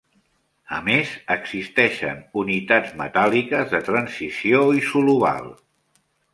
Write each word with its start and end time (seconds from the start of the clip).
A 0.77 0.77
més, 0.87 1.11
existeixen 1.35 2.23
unitats 2.45 2.97
metàl·liques 3.03 3.71
de 3.77 3.85
transició 3.91 4.65
isolobal. 4.83 5.51